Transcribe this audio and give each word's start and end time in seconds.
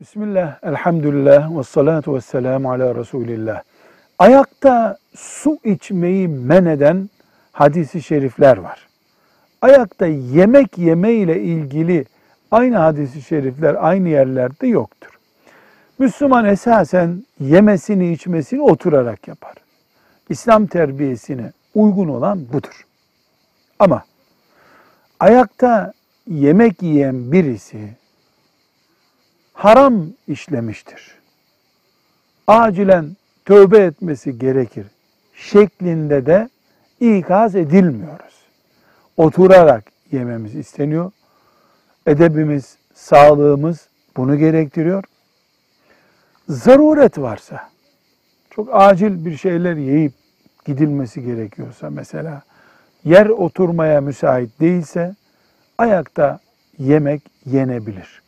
Bismillah, 0.00 0.58
elhamdülillah 0.62 1.58
ve 1.58 1.62
salatu 1.62 2.14
ve 2.14 2.20
selamu 2.20 2.72
ala 2.72 2.94
Resulillah. 2.94 3.62
Ayakta 4.18 4.98
su 5.14 5.58
içmeyi 5.64 6.28
men 6.28 6.64
eden 6.64 7.10
hadisi 7.52 8.02
şerifler 8.02 8.56
var. 8.56 8.88
Ayakta 9.62 10.06
yemek 10.06 10.78
yeme 10.78 11.12
ile 11.12 11.42
ilgili 11.42 12.04
aynı 12.50 12.76
hadisi 12.76 13.22
şerifler 13.22 13.76
aynı 13.78 14.08
yerlerde 14.08 14.66
yoktur. 14.66 15.18
Müslüman 15.98 16.44
esasen 16.44 17.24
yemesini 17.40 18.12
içmesini 18.12 18.62
oturarak 18.62 19.28
yapar. 19.28 19.54
İslam 20.28 20.66
terbiyesine 20.66 21.52
uygun 21.74 22.08
olan 22.08 22.52
budur. 22.52 22.86
Ama 23.78 24.04
ayakta 25.20 25.92
yemek 26.26 26.82
yiyen 26.82 27.32
birisi 27.32 27.78
haram 29.58 30.06
işlemiştir. 30.28 31.18
Acilen 32.46 33.16
tövbe 33.44 33.78
etmesi 33.78 34.38
gerekir 34.38 34.86
şeklinde 35.34 36.26
de 36.26 36.48
ikaz 37.00 37.54
edilmiyoruz. 37.54 38.34
Oturarak 39.16 39.84
yememiz 40.12 40.54
isteniyor. 40.54 41.10
Edebimiz, 42.06 42.76
sağlığımız 42.94 43.88
bunu 44.16 44.38
gerektiriyor. 44.38 45.04
Zaruret 46.48 47.18
varsa, 47.18 47.70
çok 48.50 48.68
acil 48.72 49.24
bir 49.24 49.36
şeyler 49.36 49.76
yiyip 49.76 50.12
gidilmesi 50.64 51.22
gerekiyorsa 51.22 51.90
mesela, 51.90 52.42
yer 53.04 53.26
oturmaya 53.26 54.00
müsait 54.00 54.60
değilse, 54.60 55.14
ayakta 55.78 56.40
yemek 56.78 57.22
yenebilir. 57.44 58.27